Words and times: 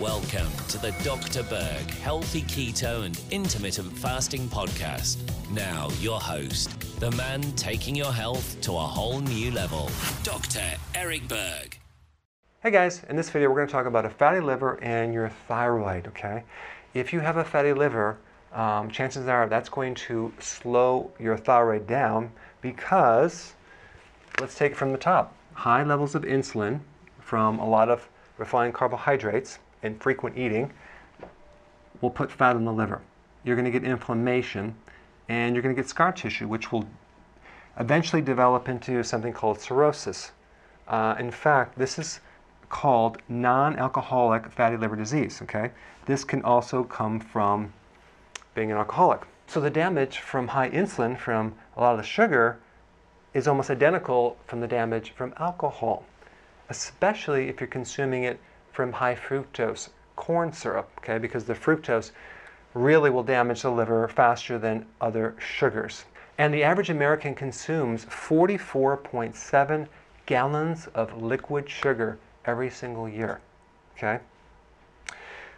Welcome 0.00 0.50
to 0.68 0.78
the 0.78 0.92
Dr. 1.04 1.42
Berg 1.42 1.90
Healthy 1.90 2.40
Keto 2.44 3.04
and 3.04 3.20
Intermittent 3.30 3.92
Fasting 3.98 4.48
Podcast. 4.48 5.18
Now, 5.50 5.90
your 6.00 6.18
host, 6.18 6.70
the 7.00 7.10
man 7.10 7.42
taking 7.52 7.94
your 7.94 8.10
health 8.10 8.58
to 8.62 8.72
a 8.72 8.80
whole 8.80 9.20
new 9.20 9.50
level, 9.50 9.90
Dr. 10.22 10.62
Eric 10.94 11.28
Berg. 11.28 11.78
Hey 12.62 12.70
guys, 12.70 13.04
in 13.10 13.16
this 13.16 13.28
video, 13.28 13.50
we're 13.50 13.56
going 13.56 13.66
to 13.66 13.72
talk 13.72 13.84
about 13.84 14.06
a 14.06 14.08
fatty 14.08 14.40
liver 14.40 14.82
and 14.82 15.12
your 15.12 15.28
thyroid, 15.28 16.06
okay? 16.06 16.44
If 16.94 17.12
you 17.12 17.20
have 17.20 17.36
a 17.36 17.44
fatty 17.44 17.74
liver, 17.74 18.16
um, 18.54 18.90
chances 18.90 19.28
are 19.28 19.50
that's 19.50 19.68
going 19.68 19.94
to 19.96 20.32
slow 20.38 21.10
your 21.20 21.36
thyroid 21.36 21.86
down 21.86 22.32
because, 22.62 23.52
let's 24.40 24.56
take 24.56 24.72
it 24.72 24.78
from 24.78 24.92
the 24.92 24.98
top. 24.98 25.36
High 25.52 25.84
levels 25.84 26.14
of 26.14 26.22
insulin 26.22 26.80
from 27.18 27.58
a 27.58 27.68
lot 27.68 27.90
of 27.90 28.08
refined 28.38 28.72
carbohydrates 28.72 29.58
and 29.82 30.00
frequent 30.00 30.36
eating 30.36 30.72
will 32.00 32.10
put 32.10 32.30
fat 32.30 32.56
in 32.56 32.64
the 32.64 32.72
liver. 32.72 33.00
You're 33.44 33.56
going 33.56 33.64
to 33.64 33.70
get 33.70 33.84
inflammation 33.84 34.74
and 35.28 35.54
you're 35.54 35.62
going 35.62 35.74
to 35.74 35.80
get 35.80 35.88
scar 35.88 36.12
tissue, 36.12 36.48
which 36.48 36.72
will 36.72 36.86
eventually 37.78 38.22
develop 38.22 38.68
into 38.68 39.02
something 39.02 39.32
called 39.32 39.60
cirrhosis. 39.60 40.32
Uh, 40.88 41.14
in 41.18 41.30
fact, 41.30 41.78
this 41.78 41.98
is 41.98 42.20
called 42.68 43.18
non-alcoholic 43.28 44.50
fatty 44.50 44.76
liver 44.76 44.96
disease, 44.96 45.40
okay? 45.42 45.70
This 46.06 46.24
can 46.24 46.42
also 46.42 46.84
come 46.84 47.20
from 47.20 47.72
being 48.54 48.70
an 48.70 48.76
alcoholic. 48.76 49.22
So 49.46 49.60
the 49.60 49.70
damage 49.70 50.18
from 50.18 50.48
high 50.48 50.70
insulin 50.70 51.18
from 51.18 51.54
a 51.76 51.80
lot 51.80 51.92
of 51.92 51.98
the 51.98 52.04
sugar 52.04 52.58
is 53.34 53.46
almost 53.46 53.70
identical 53.70 54.36
from 54.46 54.60
the 54.60 54.68
damage 54.68 55.12
from 55.12 55.32
alcohol, 55.38 56.04
especially 56.68 57.48
if 57.48 57.60
you're 57.60 57.68
consuming 57.68 58.24
it 58.24 58.40
from 58.72 58.92
high 58.92 59.14
fructose 59.14 59.90
corn 60.16 60.52
syrup, 60.52 60.90
okay, 60.98 61.18
because 61.18 61.44
the 61.44 61.54
fructose 61.54 62.10
really 62.74 63.10
will 63.10 63.22
damage 63.22 63.62
the 63.62 63.70
liver 63.70 64.06
faster 64.08 64.58
than 64.58 64.86
other 65.00 65.34
sugars. 65.38 66.04
And 66.38 66.54
the 66.54 66.62
average 66.62 66.90
American 66.90 67.34
consumes 67.34 68.04
44.7 68.06 69.88
gallons 70.26 70.86
of 70.94 71.22
liquid 71.22 71.68
sugar 71.68 72.18
every 72.44 72.70
single 72.70 73.08
year, 73.08 73.40
okay? 73.96 74.20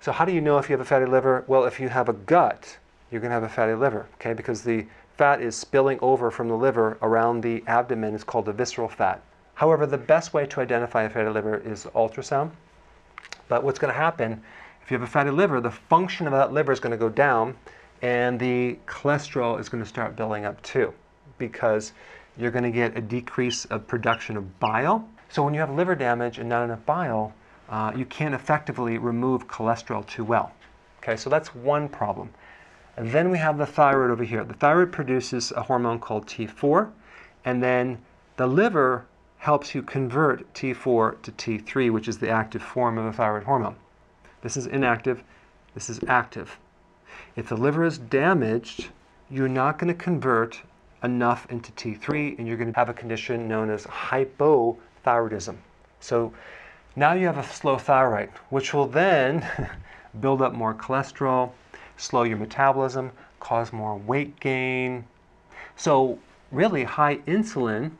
So 0.00 0.12
how 0.12 0.24
do 0.24 0.32
you 0.32 0.40
know 0.40 0.58
if 0.58 0.68
you 0.68 0.74
have 0.74 0.80
a 0.80 0.84
fatty 0.84 1.06
liver? 1.06 1.44
Well, 1.46 1.64
if 1.64 1.80
you 1.80 1.88
have 1.88 2.08
a 2.08 2.12
gut, 2.12 2.78
you're 3.10 3.20
going 3.20 3.30
to 3.30 3.34
have 3.34 3.42
a 3.42 3.48
fatty 3.48 3.74
liver, 3.74 4.06
okay? 4.14 4.32
Because 4.32 4.62
the 4.62 4.86
fat 5.16 5.40
is 5.40 5.56
spilling 5.56 5.98
over 6.02 6.30
from 6.30 6.48
the 6.48 6.56
liver 6.56 6.98
around 7.00 7.42
the 7.42 7.62
abdomen. 7.66 8.14
It's 8.14 8.24
called 8.24 8.46
the 8.46 8.52
visceral 8.52 8.88
fat. 8.88 9.22
However, 9.54 9.86
the 9.86 9.98
best 9.98 10.34
way 10.34 10.46
to 10.46 10.60
identify 10.60 11.04
a 11.04 11.10
fatty 11.10 11.30
liver 11.30 11.56
is 11.56 11.86
ultrasound. 11.94 12.50
But 13.48 13.64
what's 13.64 13.78
going 13.78 13.92
to 13.92 13.98
happen 13.98 14.42
if 14.82 14.90
you 14.92 14.98
have 14.98 15.08
a 15.08 15.10
fatty 15.10 15.30
liver, 15.30 15.60
the 15.60 15.70
function 15.70 16.26
of 16.26 16.32
that 16.32 16.52
liver 16.52 16.70
is 16.70 16.78
going 16.78 16.92
to 16.92 16.96
go 16.96 17.08
down 17.08 17.56
and 18.02 18.38
the 18.38 18.78
cholesterol 18.86 19.58
is 19.58 19.68
going 19.68 19.82
to 19.82 19.88
start 19.88 20.14
building 20.14 20.44
up 20.44 20.62
too 20.62 20.94
because 21.38 21.92
you're 22.36 22.52
going 22.52 22.62
to 22.62 22.70
get 22.70 22.96
a 22.96 23.00
decrease 23.00 23.64
of 23.64 23.86
production 23.88 24.36
of 24.36 24.60
bile. 24.60 25.08
So 25.28 25.42
when 25.42 25.54
you 25.54 25.60
have 25.60 25.70
liver 25.70 25.96
damage 25.96 26.38
and 26.38 26.48
not 26.48 26.62
enough 26.62 26.86
bile, 26.86 27.34
uh, 27.68 27.92
you 27.96 28.04
can't 28.04 28.34
effectively 28.34 28.98
remove 28.98 29.48
cholesterol 29.48 30.06
too 30.06 30.24
well. 30.24 30.52
Okay, 31.02 31.16
so 31.16 31.30
that's 31.30 31.54
one 31.54 31.88
problem. 31.88 32.30
And 32.96 33.10
then 33.10 33.30
we 33.30 33.38
have 33.38 33.58
the 33.58 33.66
thyroid 33.66 34.10
over 34.10 34.24
here. 34.24 34.44
The 34.44 34.54
thyroid 34.54 34.92
produces 34.92 35.52
a 35.52 35.62
hormone 35.62 35.98
called 35.98 36.26
T4, 36.26 36.90
and 37.44 37.62
then 37.62 37.98
the 38.36 38.46
liver 38.46 39.06
helps 39.46 39.76
you 39.76 39.80
convert 39.80 40.52
T4 40.54 41.22
to 41.22 41.30
T3, 41.30 41.92
which 41.92 42.08
is 42.08 42.18
the 42.18 42.28
active 42.28 42.60
form 42.60 42.98
of 42.98 43.04
the 43.04 43.12
thyroid 43.12 43.44
hormone. 43.44 43.76
This 44.42 44.56
is 44.56 44.66
inactive, 44.66 45.22
this 45.72 45.88
is 45.88 46.00
active. 46.08 46.58
If 47.36 47.48
the 47.48 47.56
liver 47.56 47.84
is 47.84 47.96
damaged, 47.96 48.88
you're 49.30 49.46
not 49.46 49.78
going 49.78 49.86
to 49.86 49.94
convert 49.94 50.60
enough 51.04 51.46
into 51.48 51.70
T3 51.70 52.36
and 52.36 52.48
you're 52.48 52.56
going 52.56 52.72
to 52.72 52.76
have 52.76 52.88
a 52.88 52.92
condition 52.92 53.46
known 53.46 53.70
as 53.70 53.84
hypothyroidism. 53.84 55.54
So 56.00 56.32
now 56.96 57.12
you 57.12 57.28
have 57.28 57.38
a 57.38 57.44
slow 57.44 57.78
thyroid, 57.78 58.30
which 58.50 58.74
will 58.74 58.88
then 58.88 59.46
build 60.20 60.42
up 60.42 60.54
more 60.54 60.74
cholesterol, 60.74 61.52
slow 61.96 62.24
your 62.24 62.38
metabolism, 62.38 63.12
cause 63.38 63.72
more 63.72 63.96
weight 63.96 64.40
gain. 64.40 65.04
So 65.76 66.18
really 66.50 66.82
high 66.82 67.18
insulin 67.28 67.92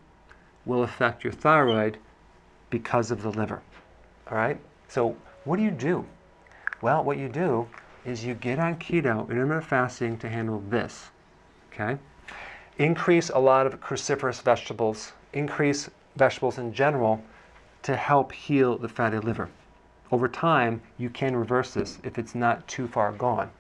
will 0.67 0.83
affect 0.83 1.25
your 1.25 1.33
thyroid 1.33 1.97
because 2.69 3.11
of 3.11 3.23
the 3.23 3.31
liver. 3.31 3.63
All 4.31 4.37
right? 4.37 4.59
So, 4.89 5.17
what 5.45 5.57
do 5.57 5.63
you 5.63 5.71
do? 5.71 6.05
Well, 6.83 7.03
what 7.03 7.17
you 7.17 7.29
do 7.29 7.67
is 8.05 8.25
you 8.25 8.35
get 8.35 8.59
on 8.59 8.77
keto, 8.77 9.31
intermittent 9.31 9.65
fasting 9.65 10.19
to 10.19 10.29
handle 10.29 10.63
this. 10.69 11.11
Okay? 11.73 11.99
Increase 12.79 13.31
a 13.31 13.39
lot 13.39 13.67
of 13.67 13.81
cruciferous 13.81 14.43
vegetables, 14.43 15.13
increase 15.33 15.89
vegetables 16.17 16.59
in 16.59 16.73
general 16.73 17.23
to 17.83 17.97
help 17.97 18.33
heal 18.33 18.77
the 18.77 18.89
fatty 18.89 19.19
liver. 19.19 19.49
Over 20.13 20.29
time, 20.29 20.83
you 20.99 21.11
can 21.11 21.37
reverse 21.37 21.75
this 21.75 21.99
if 22.03 22.19
it's 22.19 22.35
not 22.35 22.67
too 22.69 22.87
far 22.87 23.13
gone. 23.13 23.51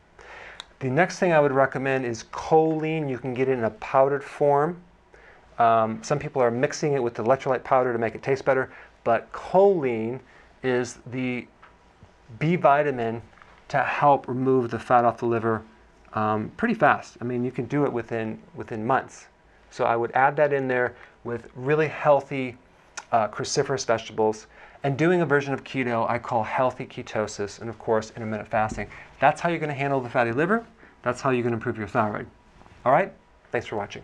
The 0.81 0.91
next 0.91 1.19
thing 1.19 1.33
I 1.33 1.41
would 1.41 1.53
recommend 1.53 2.05
is 2.05 2.25
choline. 2.25 3.09
You 3.09 3.19
can 3.19 3.35
get 3.35 3.49
it 3.49 3.53
in 3.53 3.65
a 3.65 3.71
powdered 3.71 4.23
form. 4.23 4.83
Um, 5.59 6.03
some 6.03 6.19
people 6.19 6.43
are 6.43 6.51
mixing 6.51 6.93
it 6.93 7.03
with 7.03 7.15
electrolyte 7.15 7.65
powder 7.65 7.93
to 7.93 7.99
make 7.99 8.15
it 8.15 8.23
taste 8.23 8.45
better, 8.45 8.71
but 9.05 9.31
choline 9.33 10.21
is 10.63 10.99
the 11.07 11.47
B 12.39 12.57
vitamin 12.57 13.23
to 13.69 13.79
help 13.79 14.29
remove 14.29 14.71
the 14.71 14.79
fat 14.79 15.05
off 15.05 15.19
the 15.19 15.27
liver 15.27 15.63
um, 16.13 16.51
pretty 16.57 16.75
fast. 16.75 17.17
I 17.21 17.25
mean, 17.25 17.45
you 17.45 17.51
can 17.51 17.67
do 17.67 17.85
it 17.85 17.93
within 17.93 18.41
within 18.55 18.87
months. 18.87 19.27
So 19.71 19.85
I 19.85 19.97
would 19.97 20.13
add 20.13 20.37
that 20.37 20.53
in 20.53 20.69
there 20.69 20.97
with 21.25 21.51
really 21.55 21.89
healthy 21.89 22.57
uh, 23.13 23.29
cruciferous 23.29 23.85
vegetables 23.85 24.47
and 24.83 24.97
doing 24.97 25.21
a 25.21 25.27
version 25.27 25.53
of 25.53 25.65
keto 25.65 26.09
I 26.09 26.19
call 26.19 26.43
healthy 26.43 26.87
ketosis 26.87 27.61
and 27.61 27.69
of 27.69 27.79
course 27.79 28.13
intermittent 28.17 28.49
fasting. 28.49 28.89
That's 29.21 29.41
how 29.41 29.49
you're 29.49 29.59
going 29.59 29.69
to 29.69 29.75
handle 29.75 30.01
the 30.01 30.11
fatty 30.11 30.33
liver. 30.33 30.65
That's 31.03 31.21
how 31.21 31.31
you're 31.31 31.43
going 31.43 31.53
to 31.53 31.57
improve 31.57 31.79
your 31.79 31.89
thyroid. 31.89 32.27
All 32.85 32.93
right? 32.93 33.13
Thanks 33.53 33.67
for 33.67 33.77
watching. 33.77 34.03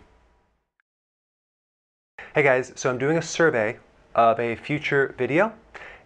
Hey 2.35 2.41
guys, 2.41 2.73
so 2.75 2.89
I'm 2.89 2.97
doing 2.97 3.17
a 3.17 3.21
survey 3.21 3.77
of 4.15 4.39
a 4.39 4.55
future 4.55 5.13
video 5.19 5.53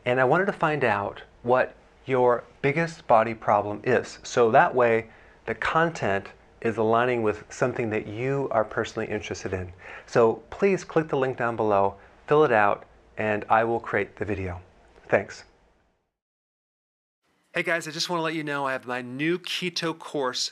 and 0.04 0.20
I 0.20 0.26
wanted 0.26 0.48
to 0.48 0.52
find 0.52 0.84
out 0.84 1.22
what 1.44 1.74
your 2.06 2.44
biggest 2.62 3.08
body 3.08 3.34
problem 3.34 3.80
is. 3.86 4.20
So 4.24 4.52
that 4.52 4.76
way 4.76 5.06
the 5.46 5.56
content 5.56 6.28
is 6.60 6.76
aligning 6.76 7.24
with 7.24 7.46
something 7.48 7.90
that 7.92 8.08
you 8.08 8.50
are 8.52 8.66
personally 8.66 9.08
interested 9.08 9.54
in. 9.54 9.72
So 10.06 10.44
please 10.50 10.84
click 10.84 11.08
the 11.08 11.16
link 11.16 11.38
down 11.38 11.56
below, 11.56 11.96
fill 12.28 12.44
it 12.44 12.52
out, 12.52 12.84
and 13.18 13.46
I 13.50 13.64
will 13.64 13.80
create 13.80 14.18
the 14.18 14.26
video. 14.26 14.60
Thanks. 15.08 15.46
Hey 17.54 17.64
guys, 17.64 17.88
I 17.88 17.92
just 17.92 18.10
want 18.10 18.20
to 18.20 18.24
let 18.24 18.34
you 18.34 18.44
know 18.44 18.66
I 18.66 18.74
have 18.74 18.86
my 18.86 19.02
new 19.02 19.40
keto 19.40 19.98
course 19.98 20.52